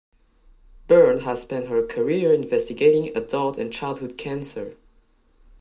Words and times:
Byrne 0.87 1.19
has 1.25 1.43
spent 1.43 1.67
her 1.67 1.85
career 1.85 2.33
investigating 2.33 3.15
adult 3.15 3.59
and 3.59 3.71
childhood 3.71 4.17
cancer. 4.17 4.75